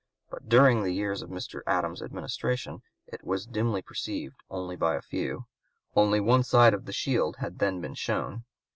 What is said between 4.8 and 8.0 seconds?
a few. Only one side of the shield had then been